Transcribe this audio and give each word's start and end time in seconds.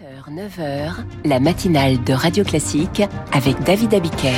7h, 0.00 0.34
9h, 0.34 0.92
la 1.26 1.40
matinale 1.40 2.02
de 2.04 2.14
Radio 2.14 2.42
Classique 2.42 3.02
avec 3.32 3.62
David 3.64 3.92
Abiker. 3.92 4.32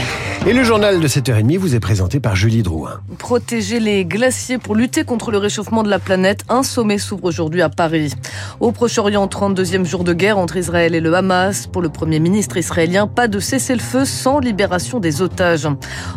Et 0.44 0.52
le 0.52 0.64
journal 0.64 0.98
de 0.98 1.06
7h30 1.06 1.56
vous 1.58 1.76
est 1.76 1.80
présenté 1.80 2.18
par 2.18 2.34
Julie 2.34 2.64
Drouin. 2.64 3.00
Protéger 3.18 3.78
les 3.78 4.04
glaciers 4.04 4.58
pour 4.58 4.74
lutter 4.74 5.04
contre 5.04 5.30
le 5.30 5.38
réchauffement 5.38 5.84
de 5.84 5.88
la 5.88 6.00
planète, 6.00 6.42
un 6.48 6.64
sommet 6.64 6.98
s'ouvre 6.98 7.26
aujourd'hui 7.26 7.62
à 7.62 7.68
Paris. 7.68 8.12
Au 8.58 8.72
Proche-Orient, 8.72 9.28
32e 9.28 9.84
jour 9.84 10.02
de 10.02 10.12
guerre 10.12 10.38
entre 10.38 10.56
Israël 10.56 10.96
et 10.96 11.00
le 11.00 11.14
Hamas. 11.14 11.68
Pour 11.68 11.80
le 11.80 11.90
Premier 11.90 12.18
ministre 12.18 12.56
israélien, 12.56 13.06
pas 13.06 13.28
de 13.28 13.38
cessez-le-feu 13.38 14.04
sans 14.04 14.40
libération 14.40 14.98
des 14.98 15.22
otages. 15.22 15.68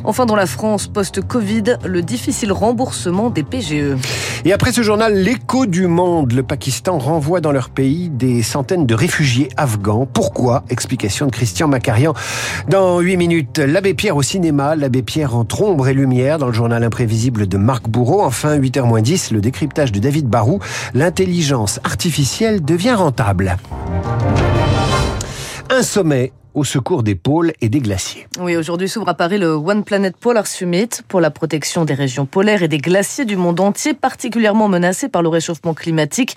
Enfin, 0.04 0.26
dans 0.26 0.36
la 0.36 0.48
France, 0.48 0.88
post-Covid, 0.88 1.78
le 1.86 2.02
difficile 2.02 2.52
remboursement 2.52 3.30
des 3.30 3.44
PGE. 3.44 3.96
Et 4.44 4.54
après 4.54 4.72
ce 4.72 4.82
journal, 4.82 5.14
l'écho 5.14 5.68
du 5.68 5.86
monde, 5.86 6.32
le 6.32 6.42
Pakistan 6.42 6.98
renvoie 6.98 7.42
dans 7.42 7.52
leur 7.52 7.70
pays 7.70 8.10
des 8.10 8.42
centaines 8.42 8.88
de 8.88 8.96
réfugiés 8.96 9.35
afghans. 9.58 10.08
Pourquoi? 10.12 10.64
Explication 10.70 11.28
de 11.28 11.32
Christian 11.32 11.68
Macarian. 11.68 12.14
Dans 12.70 13.00
8 13.00 13.18
minutes, 13.18 13.60
l'abbé 13.60 13.94
Pierre 13.94 14.16
au 14.16 14.22
cinéma, 14.22 14.76
l'abbé 14.76 15.02
Pierre 15.02 15.36
entre 15.36 15.62
ombre 15.62 15.88
et 15.88 15.94
lumière 15.94 16.38
dans 16.38 16.48
le 16.48 16.54
journal 16.54 16.84
imprévisible 16.84 17.48
de 17.48 17.58
Marc 17.58 17.88
Bourreau. 17.88 18.22
Enfin, 18.22 18.58
8h10, 18.58 19.34
le 19.34 19.42
décryptage 19.42 19.92
de 19.92 20.00
David 20.00 20.28
Barou. 20.28 20.60
L'intelligence 20.94 21.80
artificielle 21.84 22.64
devient 22.64 22.94
rentable. 22.94 23.58
Un 25.70 25.84
sommet 25.84 26.32
au 26.56 26.64
secours 26.64 27.04
des 27.04 27.16
pôles 27.16 27.54
et 27.62 27.70
des 27.70 27.80
glaciers. 27.80 28.28
Oui, 28.40 28.56
aujourd'hui 28.56 28.90
s'ouvre 28.90 29.10
à 29.10 29.14
Paris 29.14 29.38
le 29.38 29.52
One 29.52 29.84
Planet 29.84 30.16
Polar 30.16 30.48
Summit 30.48 30.90
pour 31.08 31.22
la 31.22 31.30
protection 31.30 31.86
des 31.86 31.94
régions 31.94 32.26
polaires 32.26 32.64
et 32.64 32.68
des 32.68 32.78
glaciers 32.78 33.26
du 33.26 33.36
monde 33.36 33.60
entier, 33.60 33.94
particulièrement 33.94 34.70
menacés 34.70 35.10
par 35.10 35.22
le 35.22 35.30
réchauffement 35.30 35.74
climatique. 35.74 36.36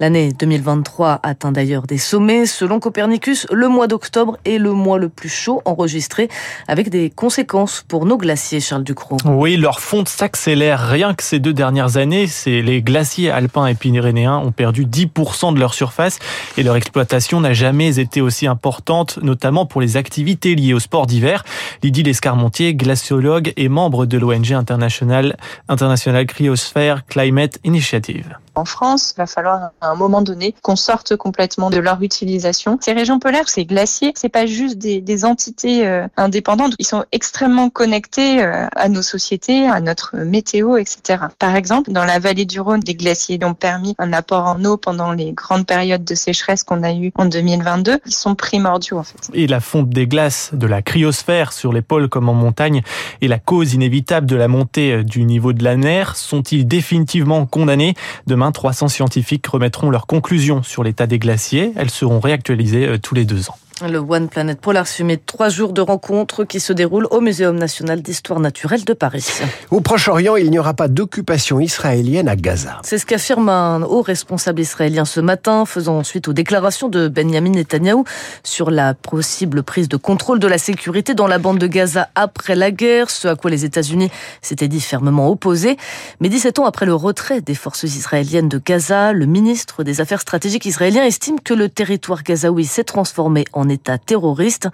L'année 0.00 0.32
2023 0.32 1.20
atteint 1.22 1.52
d'ailleurs 1.52 1.86
des 1.86 1.98
sommets. 1.98 2.46
Selon 2.46 2.80
Copernicus, 2.80 3.46
le 3.52 3.68
mois 3.68 3.86
d'octobre 3.86 4.38
est 4.44 4.58
le 4.58 4.72
mois 4.72 4.98
le 4.98 5.08
plus 5.08 5.28
chaud 5.28 5.62
enregistré, 5.64 6.28
avec 6.66 6.90
des 6.90 7.10
conséquences 7.10 7.84
pour 7.86 8.06
nos 8.06 8.16
glaciers, 8.16 8.60
Charles 8.60 8.84
Ducrot. 8.84 9.18
Oui, 9.24 9.56
leur 9.56 9.80
fonte 9.80 10.08
s'accélère. 10.08 10.88
Rien 10.88 11.14
que 11.14 11.22
ces 11.22 11.38
deux 11.38 11.52
dernières 11.52 11.96
années, 11.96 12.26
c'est 12.26 12.60
les 12.60 12.82
glaciers 12.82 13.30
alpins 13.30 13.66
et 13.66 13.74
pyrénéens 13.74 14.38
ont 14.38 14.52
perdu 14.52 14.84
10% 14.84 15.54
de 15.54 15.60
leur 15.60 15.74
surface 15.74 16.18
et 16.58 16.64
leur 16.64 16.74
exploitation 16.74 17.40
n'a 17.40 17.52
jamais 17.52 18.00
été 18.00 18.20
aussi 18.20 18.48
importante, 18.48 19.18
notamment 19.22 19.59
pour 19.66 19.80
les 19.80 19.96
activités 19.96 20.54
liées 20.54 20.74
au 20.74 20.80
sport 20.80 21.06
d'hiver. 21.06 21.44
Lydie 21.82 22.02
Lescarmontier, 22.02 22.74
glaciologue 22.74 23.52
et 23.56 23.68
membre 23.68 24.06
de 24.06 24.18
l'ONG 24.18 24.52
internationale 24.52 25.36
International 25.68 26.26
Cryosphere 26.26 27.04
Climate 27.08 27.58
Initiative. 27.64 28.36
En 28.54 28.64
France, 28.64 29.14
il 29.14 29.18
va 29.18 29.26
falloir 29.26 29.70
à 29.80 29.88
un 29.88 29.94
moment 29.94 30.22
donné 30.22 30.54
qu'on 30.62 30.76
sorte 30.76 31.16
complètement 31.16 31.70
de 31.70 31.78
leur 31.78 32.02
utilisation. 32.02 32.78
Ces 32.80 32.92
régions 32.92 33.18
polaires, 33.18 33.48
ces 33.48 33.64
glaciers, 33.64 34.12
c'est 34.14 34.28
pas 34.28 34.46
juste 34.46 34.78
des, 34.78 35.24
entités 35.24 35.86
euh, 35.86 36.06
indépendantes. 36.16 36.74
Ils 36.78 36.86
sont 36.86 37.04
extrêmement 37.12 37.68
connectés 37.68 38.42
euh, 38.42 38.66
à 38.74 38.88
nos 38.88 39.02
sociétés, 39.02 39.66
à 39.66 39.80
notre 39.80 40.16
météo, 40.16 40.76
etc. 40.76 41.24
Par 41.38 41.56
exemple, 41.56 41.92
dans 41.92 42.04
la 42.04 42.18
vallée 42.18 42.46
du 42.46 42.60
Rhône, 42.60 42.80
des 42.80 42.94
glaciers 42.94 43.38
ont 43.44 43.54
permis 43.54 43.94
un 43.98 44.12
apport 44.12 44.46
en 44.46 44.64
eau 44.64 44.76
pendant 44.76 45.12
les 45.12 45.32
grandes 45.32 45.66
périodes 45.66 46.04
de 46.04 46.14
sécheresse 46.14 46.62
qu'on 46.64 46.82
a 46.82 46.92
eues 46.92 47.12
en 47.16 47.26
2022. 47.26 47.98
Ils 48.06 48.12
sont 48.12 48.34
primordiaux 48.34 48.98
en 48.98 49.02
fait. 49.02 49.30
Et 49.34 49.46
la 49.46 49.60
fonte 49.60 49.90
des 49.90 50.06
glaces 50.06 50.50
de 50.52 50.66
la 50.66 50.82
cryosphère 50.82 51.52
sur 51.52 51.72
les 51.72 51.82
pôles 51.82 52.08
comme 52.08 52.28
en 52.28 52.34
montagne 52.34 52.82
et 53.20 53.28
la 53.28 53.38
cause 53.38 53.74
inévitable 53.74 54.26
de 54.26 54.36
la 54.36 54.48
montée 54.48 54.92
euh, 54.92 55.04
du 55.04 55.24
niveau 55.24 55.52
de 55.52 55.62
la 55.62 55.76
mer 55.76 56.16
sont-ils 56.16 56.66
définitivement 56.66 57.46
condamnés? 57.46 57.94
Demain, 58.40 58.52
300 58.52 58.88
scientifiques 58.88 59.46
remettront 59.48 59.90
leurs 59.90 60.06
conclusions 60.06 60.62
sur 60.62 60.82
l'état 60.82 61.06
des 61.06 61.18
glaciers. 61.18 61.74
Elles 61.76 61.90
seront 61.90 62.20
réactualisées 62.20 62.88
euh, 62.88 62.96
tous 62.96 63.14
les 63.14 63.26
deux 63.26 63.50
ans. 63.50 63.58
Le 63.88 63.98
One 63.98 64.28
Planet 64.28 64.60
Polar 64.60 64.86
Summit, 64.86 65.18
trois 65.18 65.48
jours 65.48 65.72
de 65.72 65.80
rencontres 65.80 66.44
qui 66.44 66.60
se 66.60 66.72
déroulent 66.72 67.06
au 67.10 67.20
Muséum 67.20 67.56
national 67.56 68.02
d'histoire 68.02 68.38
naturelle 68.38 68.84
de 68.84 68.92
Paris. 68.92 69.26
Au 69.70 69.80
Proche-Orient, 69.80 70.36
il 70.36 70.50
n'y 70.50 70.58
aura 70.58 70.74
pas 70.74 70.88
d'occupation 70.88 71.60
israélienne 71.60 72.28
à 72.28 72.36
Gaza. 72.36 72.78
C'est 72.82 72.98
ce 72.98 73.06
qu'affirme 73.06 73.48
un 73.48 73.82
haut 73.82 74.02
responsable 74.02 74.60
israélien 74.60 75.04
ce 75.04 75.20
matin, 75.20 75.64
faisant 75.64 76.02
suite 76.04 76.28
aux 76.28 76.32
déclarations 76.32 76.88
de 76.88 77.08
Benjamin 77.08 77.50
Netanyahou 77.50 78.04
sur 78.42 78.70
la 78.70 78.94
possible 78.94 79.62
prise 79.62 79.88
de 79.88 79.96
contrôle 79.96 80.40
de 80.40 80.46
la 80.46 80.58
sécurité 80.58 81.14
dans 81.14 81.26
la 81.26 81.38
bande 81.38 81.58
de 81.58 81.66
Gaza 81.66 82.08
après 82.14 82.56
la 82.56 82.70
guerre, 82.70 83.08
ce 83.08 83.28
à 83.28 83.36
quoi 83.36 83.50
les 83.50 83.64
États-Unis 83.64 84.10
s'étaient 84.42 84.68
dit 84.68 84.80
fermement 84.80 85.30
opposés. 85.30 85.76
Mais 86.20 86.28
17 86.28 86.58
ans 86.58 86.66
après 86.66 86.86
le 86.86 86.94
retrait 86.94 87.40
des 87.40 87.54
forces 87.54 87.84
israéliennes 87.84 88.48
de 88.48 88.60
Gaza, 88.62 89.12
le 89.12 89.26
ministre 89.26 89.84
des 89.84 90.02
Affaires 90.02 90.20
stratégiques 90.20 90.66
israélien 90.66 91.04
estime 91.04 91.40
que 91.40 91.54
le 91.54 91.68
territoire 91.68 92.22
gazaoui 92.22 92.66
s'est 92.66 92.84
transformé 92.84 93.46
en 93.54 93.69
État 93.70 93.98
terroriste. 93.98 94.68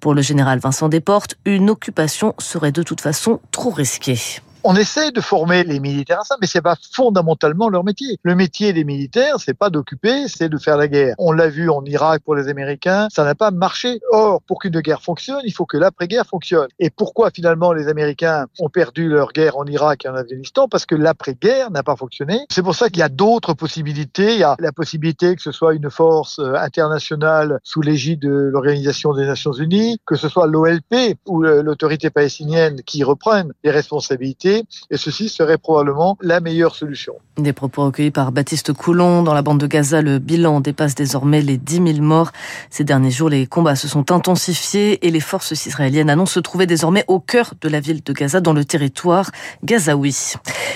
Pour 0.00 0.14
le 0.14 0.22
général 0.22 0.58
Vincent 0.58 0.88
Desportes, 0.88 1.36
une 1.44 1.70
occupation 1.70 2.34
serait 2.38 2.72
de 2.72 2.82
toute 2.82 3.00
façon 3.00 3.40
trop 3.50 3.70
risquée 3.70 4.18
on 4.66 4.74
essaie 4.74 5.12
de 5.12 5.20
former 5.20 5.62
les 5.62 5.78
militaires 5.78 6.20
à 6.20 6.24
ça, 6.24 6.36
mais 6.40 6.48
c'est 6.48 6.60
pas 6.60 6.74
fondamentalement 6.92 7.68
leur 7.68 7.84
métier. 7.84 8.18
Le 8.24 8.34
métier 8.34 8.72
des 8.72 8.82
militaires, 8.82 9.36
c'est 9.38 9.54
pas 9.54 9.70
d'occuper, 9.70 10.26
c'est 10.26 10.48
de 10.48 10.58
faire 10.58 10.76
la 10.76 10.88
guerre. 10.88 11.14
On 11.18 11.30
l'a 11.30 11.48
vu 11.48 11.70
en 11.70 11.84
Irak 11.84 12.22
pour 12.24 12.34
les 12.34 12.48
Américains, 12.48 13.06
ça 13.12 13.22
n'a 13.22 13.36
pas 13.36 13.52
marché. 13.52 14.00
Or, 14.10 14.42
pour 14.42 14.58
qu'une 14.58 14.80
guerre 14.80 15.02
fonctionne, 15.02 15.40
il 15.44 15.52
faut 15.52 15.66
que 15.66 15.76
l'après-guerre 15.76 16.26
fonctionne. 16.26 16.66
Et 16.80 16.90
pourquoi 16.90 17.30
finalement 17.30 17.72
les 17.72 17.86
Américains 17.86 18.46
ont 18.58 18.68
perdu 18.68 19.08
leur 19.08 19.32
guerre 19.32 19.56
en 19.56 19.66
Irak 19.66 20.04
et 20.04 20.08
en 20.08 20.16
Afghanistan? 20.16 20.66
Parce 20.68 20.84
que 20.84 20.96
l'après-guerre 20.96 21.70
n'a 21.70 21.84
pas 21.84 21.94
fonctionné. 21.94 22.40
C'est 22.50 22.64
pour 22.64 22.74
ça 22.74 22.88
qu'il 22.88 22.98
y 22.98 23.02
a 23.02 23.08
d'autres 23.08 23.54
possibilités. 23.54 24.34
Il 24.34 24.40
y 24.40 24.44
a 24.44 24.56
la 24.58 24.72
possibilité 24.72 25.36
que 25.36 25.42
ce 25.42 25.52
soit 25.52 25.74
une 25.74 25.90
force 25.90 26.40
euh, 26.40 26.54
internationale 26.56 27.60
sous 27.62 27.82
l'égide 27.82 28.22
de 28.22 28.50
l'Organisation 28.52 29.14
des 29.14 29.26
Nations 29.26 29.52
Unies, 29.52 30.00
que 30.04 30.16
ce 30.16 30.28
soit 30.28 30.48
l'OLP 30.48 31.16
ou 31.26 31.42
l'autorité 31.42 32.10
palestinienne 32.10 32.82
qui 32.82 33.04
reprenne 33.04 33.52
les 33.62 33.70
responsabilités 33.70 34.55
et 34.90 34.96
ceci 34.96 35.28
serait 35.28 35.58
probablement 35.58 36.16
la 36.20 36.40
meilleure 36.40 36.74
solution. 36.74 37.14
Des 37.38 37.52
propos 37.52 37.84
recueillis 37.84 38.10
par 38.10 38.32
Baptiste 38.32 38.72
Coulon. 38.72 39.22
Dans 39.22 39.34
la 39.34 39.42
bande 39.42 39.60
de 39.60 39.66
Gaza, 39.66 40.00
le 40.00 40.18
bilan 40.18 40.60
dépasse 40.60 40.94
désormais 40.94 41.42
les 41.42 41.58
10 41.58 41.94
000 41.94 41.98
morts. 42.00 42.32
Ces 42.70 42.84
derniers 42.84 43.10
jours, 43.10 43.28
les 43.28 43.46
combats 43.46 43.76
se 43.76 43.88
sont 43.88 44.10
intensifiés 44.10 45.06
et 45.06 45.10
les 45.10 45.20
forces 45.20 45.52
israéliennes 45.66 46.08
annoncent 46.08 46.32
se 46.32 46.40
trouver 46.40 46.66
désormais 46.66 47.04
au 47.08 47.20
cœur 47.20 47.52
de 47.60 47.68
la 47.68 47.80
ville 47.80 48.02
de 48.02 48.12
Gaza, 48.12 48.40
dans 48.40 48.52
le 48.52 48.64
territoire 48.64 49.30
gazaoui. 49.64 50.34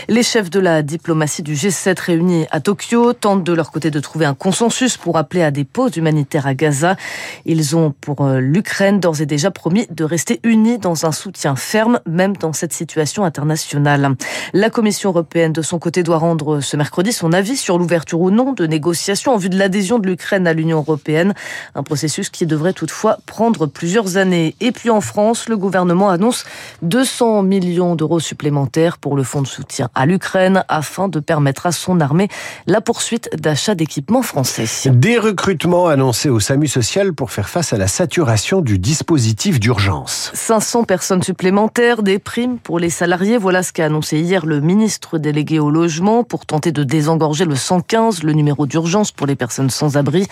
Les 0.09 0.23
chefs 0.23 0.51
de 0.51 0.61
la 0.61 0.83
diplomatie 0.83 1.43
du 1.43 1.55
G7 1.55 1.99
réunis 2.01 2.47
à 2.51 2.61
Tokyo 2.61 3.13
tentent 3.13 3.45
de 3.45 3.53
leur 3.53 3.71
côté 3.71 3.91
de 3.91 4.01
trouver 4.01 4.27
un 4.27 4.35
consensus 4.35 4.97
pour 4.97 5.17
appeler 5.17 5.43
à 5.43 5.51
des 5.51 5.65
pauses 5.65 5.97
humanitaires 5.97 6.47
à 6.47 6.55
Gaza. 6.55 6.97
Ils 7.47 7.77
ont 7.77 7.95
pour 8.01 8.27
euh, 8.27 8.41
l'Ukraine 8.41 9.01
d'ores 9.01 9.21
et 9.21 9.27
déjà 9.27 9.51
promis 9.51 9.87
de 9.91 10.05
rester 10.05 10.41
unis 10.43 10.79
dans 10.79 11.07
un 11.07 11.13
soutien 11.13 11.57
ferme, 11.57 12.01
même 12.07 12.37
dans 12.37 12.53
cette 12.53 12.73
situation 12.73 13.25
internationale. 13.25 13.70
La 14.53 14.71
Commission 14.71 15.11
européenne, 15.11 15.53
de 15.53 15.63
son 15.63 15.79
côté, 15.79 16.03
doit 16.03 16.19
rendre 16.19 16.61
ce 16.61 16.77
mercredi 16.77 17.13
son 17.13 17.33
avis 17.33 17.57
sur 17.57 17.79
l'ouverture 17.79 18.21
ou 18.21 18.31
non 18.31 18.53
de 18.53 18.67
négociations 18.67 19.35
en 19.35 19.37
vue 19.37 19.49
de 19.49 19.59
l'adhésion 19.59 19.99
de 19.99 20.07
l'Ukraine 20.07 20.47
à 20.47 20.53
l'Union 20.53 20.79
européenne. 20.79 21.35
Un 21.75 21.83
processus 21.83 22.31
qui 22.31 22.47
devrait 22.47 22.73
toutefois 22.73 23.19
prendre 23.27 23.67
plusieurs 23.67 24.17
années. 24.17 24.55
Et 24.61 24.73
puis 24.73 24.91
en 24.91 25.01
France, 25.01 25.49
le 25.49 25.57
gouvernement 25.57 26.11
annonce 26.11 26.45
200 26.83 27.43
millions 27.43 27.95
d'euros 27.95 28.21
supplémentaires 28.21 28.99
pour 28.99 29.17
le 29.17 29.23
fonds 29.23 29.43
de 29.43 29.47
soutien 29.47 29.89
à 29.95 30.07
l'Ukraine 30.07 30.65
afin 30.69 31.09
de 31.09 31.21
permettre 31.21 31.67
à 31.67 31.73
son 31.73 32.01
armée 32.01 32.29
la 32.67 32.81
poursuite 32.81 33.29
d'achats 33.37 33.75
d'équipements 33.75 34.23
français. 34.23 34.65
Des 34.91 35.19
recrutements 35.19 35.89
annoncés 35.89 36.29
au 36.29 36.41
SAMU 36.41 36.69
social 36.69 37.13
pour 37.13 37.31
faire 37.31 37.49
face 37.49 37.73
à 37.73 37.77
la 37.77 37.89
saturation 37.89 38.61
du 38.61 38.79
dispositif 38.79 39.61
d'urgence. 39.61 40.31
500 40.35 40.85
personnes 40.85 41.23
supplémentaires, 41.23 42.03
des 42.03 42.19
primes 42.19 42.59
pour 42.59 42.79
les 42.79 42.91
salariés. 42.91 43.37
Voilà 43.37 43.50
ce 43.51 43.73
qu'a 43.73 43.87
annoncé 43.87 44.21
hier 44.21 44.47
le 44.47 44.61
ministre 44.61 45.19
délégué 45.19 45.59
au 45.59 45.71
logement 45.71 46.23
pour 46.23 46.47
tenter 46.47 46.71
de 46.71 46.85
désengorger 46.85 47.45
le 47.45 47.57
115, 47.57 48.23
le 48.23 48.33
numéro 48.33 48.67
d'urgence 48.67 49.11
pour 49.11 49.27
les 49.27 49.35
personnes 49.35 49.71
sans 49.71 49.97
abri. 49.97 50.27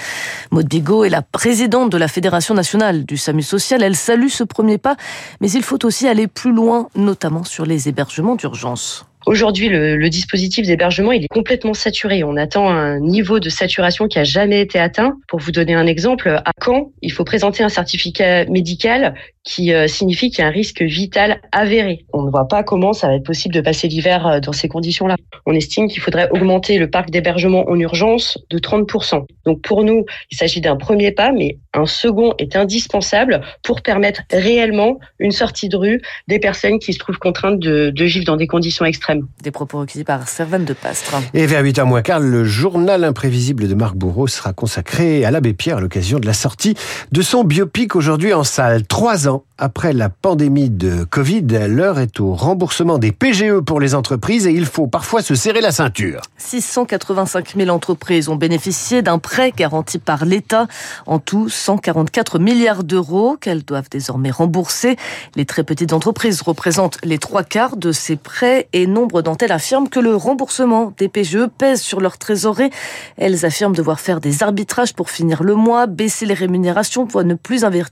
Maud 0.52 0.68
Bigot 0.68 1.04
est 1.04 1.10
la 1.10 1.22
présidente 1.22 1.90
de 1.90 1.98
la 1.98 2.08
Fédération 2.08 2.54
nationale 2.54 3.04
du 3.04 3.16
SAMU 3.16 3.42
social. 3.42 3.82
Elle 3.82 3.96
salue 3.96 4.28
ce 4.28 4.44
premier 4.44 4.78
pas, 4.78 4.96
mais 5.40 5.50
il 5.50 5.64
faut 5.64 5.84
aussi 5.84 6.06
aller 6.06 6.28
plus 6.28 6.52
loin, 6.52 6.88
notamment 6.94 7.42
sur 7.42 7.66
les 7.66 7.88
hébergements 7.88 8.36
d'urgence. 8.36 9.04
Aujourd'hui, 9.28 9.68
le, 9.68 10.08
dispositif 10.08 10.66
d'hébergement, 10.66 11.12
est 11.12 11.26
complètement 11.28 11.74
saturé. 11.74 12.24
On 12.24 12.36
attend 12.36 12.70
un 12.70 12.98
niveau 12.98 13.40
de 13.40 13.50
saturation 13.50 14.08
qui 14.08 14.18
a 14.18 14.24
jamais 14.24 14.62
été 14.62 14.78
atteint. 14.78 15.18
Pour 15.28 15.38
vous 15.38 15.52
donner 15.52 15.74
un 15.74 15.86
exemple, 15.86 16.30
à 16.30 16.52
Caen, 16.64 16.92
il 17.02 17.12
faut 17.12 17.24
présenter 17.24 17.62
un 17.62 17.68
certificat 17.68 18.46
médical 18.46 19.14
qui 19.48 19.72
euh, 19.72 19.88
signifie 19.88 20.30
qu'il 20.30 20.40
y 20.40 20.42
a 20.44 20.48
un 20.48 20.52
risque 20.52 20.82
vital 20.82 21.40
avéré. 21.52 22.04
On 22.12 22.22
ne 22.22 22.30
voit 22.30 22.46
pas 22.46 22.62
comment 22.62 22.92
ça 22.92 23.08
va 23.08 23.14
être 23.14 23.24
possible 23.24 23.54
de 23.54 23.62
passer 23.62 23.88
l'hiver 23.88 24.26
euh, 24.26 24.40
dans 24.40 24.52
ces 24.52 24.68
conditions-là. 24.68 25.16
On 25.46 25.54
estime 25.54 25.88
qu'il 25.88 26.02
faudrait 26.02 26.28
augmenter 26.30 26.76
le 26.76 26.90
parc 26.90 27.08
d'hébergement 27.08 27.64
en 27.66 27.80
urgence 27.80 28.36
de 28.50 28.58
30%. 28.58 29.24
Donc 29.46 29.62
pour 29.62 29.84
nous, 29.84 30.04
il 30.30 30.36
s'agit 30.36 30.60
d'un 30.60 30.76
premier 30.76 31.12
pas, 31.12 31.32
mais 31.32 31.56
un 31.72 31.86
second 31.86 32.34
est 32.38 32.56
indispensable 32.56 33.40
pour 33.62 33.80
permettre 33.80 34.20
réellement 34.30 34.98
une 35.18 35.32
sortie 35.32 35.70
de 35.70 35.78
rue 35.78 36.02
des 36.28 36.38
personnes 36.38 36.78
qui 36.78 36.92
se 36.92 36.98
trouvent 36.98 37.18
contraintes 37.18 37.58
de, 37.58 37.88
de 37.88 38.04
vivre 38.04 38.26
dans 38.26 38.36
des 38.36 38.46
conditions 38.46 38.84
extrêmes. 38.84 39.26
Des 39.42 39.50
propos 39.50 39.78
recueillis 39.78 40.04
par 40.04 40.28
Servane 40.28 40.66
de 40.66 40.74
Pastre. 40.74 41.14
Et 41.32 41.46
vers 41.46 41.62
8h 41.62 41.84
moins 41.84 42.02
quart, 42.02 42.20
le 42.20 42.44
journal 42.44 43.02
imprévisible 43.02 43.66
de 43.66 43.74
Marc 43.74 43.96
Bourreau 43.96 44.26
sera 44.26 44.52
consacré 44.52 45.24
à 45.24 45.30
l'abbé 45.30 45.54
Pierre 45.54 45.78
à 45.78 45.80
l'occasion 45.80 46.18
de 46.18 46.26
la 46.26 46.34
sortie 46.34 46.74
de 47.12 47.22
son 47.22 47.44
biopic 47.44 47.96
aujourd'hui 47.96 48.34
en 48.34 48.44
salle. 48.44 48.86
Trois 48.86 49.26
ans 49.26 49.37
après 49.58 49.92
la 49.92 50.08
pandémie 50.08 50.70
de 50.70 51.04
Covid, 51.04 51.42
l'heure 51.68 51.98
est 51.98 52.20
au 52.20 52.34
remboursement 52.34 52.98
des 52.98 53.12
PGE 53.12 53.60
pour 53.60 53.80
les 53.80 53.94
entreprises 53.94 54.46
et 54.46 54.52
il 54.52 54.66
faut 54.66 54.86
parfois 54.86 55.20
se 55.20 55.34
serrer 55.34 55.60
la 55.60 55.72
ceinture. 55.72 56.22
685 56.36 57.56
000 57.56 57.68
entreprises 57.70 58.28
ont 58.28 58.36
bénéficié 58.36 59.02
d'un 59.02 59.18
prêt 59.18 59.52
garanti 59.56 59.98
par 59.98 60.24
l'État. 60.24 60.68
En 61.06 61.18
tout, 61.18 61.48
144 61.48 62.38
milliards 62.38 62.84
d'euros 62.84 63.36
qu'elles 63.40 63.64
doivent 63.64 63.90
désormais 63.90 64.30
rembourser. 64.30 64.96
Les 65.34 65.44
très 65.44 65.64
petites 65.64 65.92
entreprises 65.92 66.42
représentent 66.42 66.98
les 67.02 67.18
trois 67.18 67.42
quarts 67.42 67.76
de 67.76 67.92
ces 67.92 68.16
prêts 68.16 68.68
et 68.72 68.86
nombre 68.86 69.22
d'entre 69.22 69.44
elles 69.44 69.52
affirment 69.52 69.88
que 69.88 70.00
le 70.00 70.14
remboursement 70.14 70.92
des 70.98 71.08
PGE 71.08 71.48
pèse 71.58 71.80
sur 71.80 72.00
leur 72.00 72.18
trésorerie. 72.18 72.70
Elles 73.16 73.44
affirment 73.44 73.74
devoir 73.74 73.98
faire 73.98 74.20
des 74.20 74.42
arbitrages 74.42 74.94
pour 74.94 75.10
finir 75.10 75.42
le 75.42 75.54
mois, 75.54 75.86
baisser 75.86 76.26
les 76.26 76.34
rémunérations 76.34 77.06
pour 77.06 77.24
ne 77.24 77.34
plus 77.34 77.64
investir, 77.64 77.88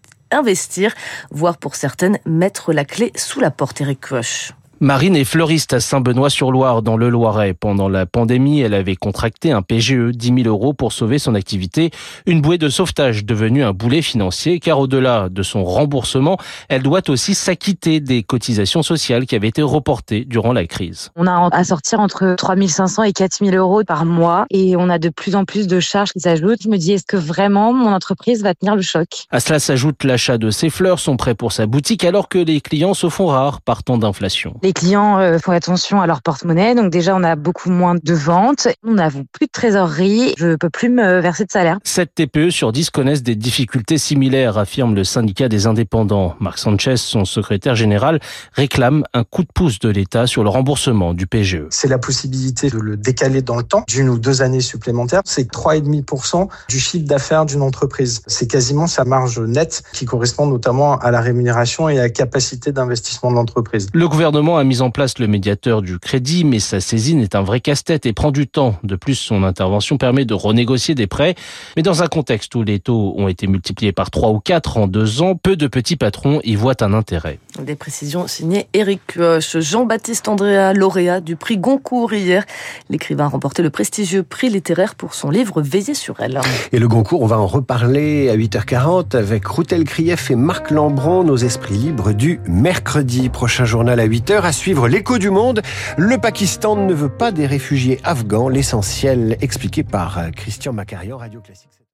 voire 1.31 1.59
pour 1.59 1.75
certaines 1.75 2.19
mettre 2.27 2.73
la 2.73 2.85
clé 2.85 3.13
sous 3.17 3.41
la 3.41 3.51
porte 3.51 3.81
Eric 3.81 4.01
Koch. 4.01 4.53
Marine 4.81 5.17
est 5.17 5.25
fleuriste 5.25 5.73
à 5.73 5.81
Saint-Benoît-sur-Loire, 5.81 6.83
dans 6.83 6.99
le 6.99 7.09
Loiret. 7.09 7.55
Pendant 7.55 7.89
la 7.89 8.05
pandémie, 8.05 8.61
elle 8.61 8.75
avait 8.75 8.95
contracté 8.95 9.51
un 9.51 9.63
PGE, 9.63 10.11
10 10.11 10.43
000 10.43 10.49
euros 10.49 10.75
pour 10.75 10.93
sauver 10.93 11.19
son 11.19 11.35
activité. 11.35 11.91
Une 12.27 12.43
bouée 12.43 12.59
de 12.59 12.69
sauvetage 12.69 13.25
devenue 13.25 13.65
un 13.65 13.73
boulet 13.73 14.03
financier, 14.03 14.61
car 14.61 14.79
au-delà 14.79 15.31
de 15.31 15.43
son 15.43 15.65
remboursement, 15.65 16.37
elle 16.69 16.83
doit 16.83 17.09
aussi 17.09 17.35
s'acquitter 17.35 18.01
des 18.01 18.23
cotisations 18.23 18.83
sociales 18.83 19.25
qui 19.25 19.35
avaient 19.35 19.49
été 19.49 19.63
reportées 19.63 20.27
durant 20.27 20.53
la 20.53 20.67
crise. 20.67 21.09
On 21.17 21.27
a 21.27 21.49
à 21.53 21.65
sortir 21.65 22.01
entre 22.01 22.35
3 22.37 22.55
500 22.69 23.05
et 23.05 23.13
4 23.15 23.39
000 23.47 23.57
euros 23.57 23.83
par 23.83 24.05
mois, 24.05 24.45
et 24.51 24.77
on 24.77 24.91
a 24.91 24.99
de 24.99 25.09
plus 25.09 25.37
en 25.37 25.47
plus 25.47 25.69
de 25.69 25.81
charges 25.81 26.13
qui 26.13 26.21
s'ajoutent. 26.21 26.63
Je 26.63 26.69
me 26.69 26.77
dis, 26.77 26.93
est-ce 26.93 27.07
que 27.07 27.17
vraiment 27.17 27.73
mon 27.73 27.95
entreprise 27.95 28.43
va 28.43 28.53
tenir 28.53 28.77
le 28.77 28.83
choc? 28.83 29.09
À 29.31 29.41
cela 29.41 29.59
s'ajoute 29.59 30.05
l'achat 30.05 30.37
de 30.37 30.51
ses 30.51 30.69
fleurs, 30.69 30.99
son 30.99 31.17
prêt 31.17 31.35
pour 31.35 31.53
sa 31.53 31.65
boutique, 31.65 32.05
alors 32.05 32.29
que 32.29 32.37
les 32.37 32.61
clients 32.61 32.93
se 32.93 33.09
font 33.09 33.29
rares 33.29 33.63
par 33.63 33.83
temps 33.83 33.97
d'inflation. 33.97 34.53
Les 34.67 34.73
clients 34.73 35.21
euh, 35.21 35.39
font 35.39 35.53
attention 35.53 36.01
à 36.01 36.09
leur 36.09 36.23
porte-monnaie, 36.23 36.75
donc 36.75 36.91
déjà 36.91 37.15
on 37.15 37.23
a 37.23 37.37
beaucoup 37.37 37.71
moins 37.71 37.95
de 37.95 38.15
ventes, 38.15 38.67
on 38.85 38.95
n'a 38.95 39.13
plus 39.13 39.47
de 39.47 39.51
trésorerie, 39.53 40.35
je 40.39 40.57
peux 40.57 40.71
plus 40.71 40.89
me 40.89 41.21
verser 41.21 41.45
de 41.45 41.53
salaire. 41.53 41.79
7 41.85 42.13
TPE 42.13 42.51
sur 42.51 42.73
10 42.73 42.91
connaissent 42.91 43.23
des 43.23 43.37
difficultés 43.37 43.97
similaires, 43.97 44.59
affirme 44.59 44.97
le 44.97 45.05
syndicat 45.05 45.49
des 45.49 45.69
indépendants. 45.69 46.35
Marc 46.41 46.59
Sanchez, 46.59 46.97
son 46.97 47.25
secrétaire 47.25 47.77
général, 47.77 48.19
réclame 48.55 49.05
un 49.15 49.23
coup 49.23 49.43
de 49.43 49.49
pouce 49.55 49.79
de 49.79 49.89
l'État 49.89 50.27
sur 50.27 50.43
le 50.43 50.49
remboursement 50.49 51.15
du 51.15 51.29
PGE. 51.29 51.67
C'est 51.71 51.87
la 51.87 51.99
possibilité 51.99 52.69
de 52.69 52.79
le 52.81 52.97
décaler 52.97 53.43
dans 53.43 53.59
le 53.59 53.63
temps 53.63 53.85
d'une 53.87 54.09
ou 54.09 54.19
deux 54.19 54.43
années 54.43 54.61
supplémentaires. 54.61 55.21
C'est 55.27 55.49
3,5% 55.49 56.49
du 56.69 56.81
chiffre 56.81 57.07
d'affaires 57.07 57.47
d'une 57.47 57.63
entreprise. 57.63 58.21
C'est 58.27 58.51
quasiment 58.51 58.89
sa 58.89 59.05
marge 59.05 59.39
nette 59.39 59.85
qui 59.93 60.07
correspond 60.07 60.47
notamment 60.47 60.99
à 60.99 61.13
la 61.13 61.21
rémunération 61.21 61.89
et 61.89 62.01
à 62.01 62.03
la 62.03 62.11
capacité 62.11 62.73
d'investissement 62.73 63.31
de 63.31 63.37
l'entreprise. 63.37 63.87
Le 63.95 64.09
gouvernement 64.09 64.56
a 64.57 64.65
mis 64.65 64.81
en 64.81 64.91
place 64.91 65.19
le 65.19 65.27
médiateur 65.27 65.83
du 65.83 65.99
crédit, 65.99 66.45
mais 66.45 66.59
sa 66.59 66.81
saisine 66.81 67.21
est 67.21 67.35
un 67.35 67.43
vrai 67.43 67.61
casse-tête 67.61 68.07
et 68.07 68.13
prend 68.13 68.31
du 68.31 68.47
temps. 68.47 68.77
De 68.83 68.97
plus, 68.97 69.15
son 69.15 69.43
intervention 69.43 69.99
permet 69.99 70.25
de 70.25 70.35
renégocier 70.35 70.95
des 70.95 71.07
prêts. 71.07 71.35
Mais 71.77 71.83
dans 71.83 72.03
un 72.03 72.07
contexte 72.07 72.55
où 72.55 72.63
les 72.63 72.81
taux 72.81 73.15
ont 73.17 73.29
été 73.29 73.47
multipliés 73.47 73.93
par 73.93 74.11
3 74.11 74.31
ou 74.31 74.41
4 74.41 74.79
en 74.79 74.87
deux 74.87 75.23
ans, 75.23 75.37
peu 75.37 75.57
de 75.57 75.67
petits 75.67 75.97
patrons 75.97 76.41
y 76.45 76.55
voient 76.55 76.83
un 76.83 76.93
intérêt. 76.93 77.39
Des 77.61 77.75
précisions 77.75 78.27
signées 78.27 78.67
Eric 78.75 79.01
Kioch, 79.07 79.59
Jean-Baptiste 79.59 80.29
Andrea, 80.29 80.73
lauréat 80.73 81.21
du 81.21 81.37
prix 81.37 81.59
Goncourt 81.59 82.13
hier. 82.13 82.45
L'écrivain 82.91 83.25
a 83.25 83.29
remporté 83.29 83.63
le 83.63 83.71
prestigieux 83.71 84.23
prix 84.23 84.51
littéraire 84.51 84.95
pour 84.95 85.15
son 85.15 85.31
livre 85.31 85.63
Veiller 85.63 85.95
sur 85.95 86.21
elle. 86.21 86.41
Et 86.73 86.79
le 86.79 86.89
Goncourt, 86.89 87.23
on 87.23 87.27
va 87.27 87.39
en 87.39 87.47
reparler 87.47 88.29
à 88.31 88.37
8h40 88.37 89.17
avec 89.17 89.47
Routel 89.47 89.85
Krief 89.85 90.31
et 90.31 90.37
Marc 90.37 90.71
Lambron, 90.71 91.25
nos 91.25 91.37
esprits 91.37 91.77
libres 91.77 92.13
du 92.13 92.41
mercredi. 92.47 93.29
Prochain 93.29 93.65
journal 93.65 94.01
à 94.01 94.07
8h 94.07 94.46
à 94.47 94.53
suivre 94.53 94.87
l'écho 94.87 95.19
du 95.19 95.31
monde. 95.31 95.61
Le 95.97 96.19
Pakistan 96.19 96.77
ne 96.77 96.95
veut 96.95 97.09
pas 97.09 97.33
des 97.33 97.47
réfugiés 97.47 97.99
afghans. 98.05 98.49
L'essentiel 98.49 99.37
expliqué 99.41 99.83
par 99.83 100.31
Christian 100.37 100.73
Macarian, 100.73 101.17
Radio 101.17 101.41
Classique. 101.41 101.77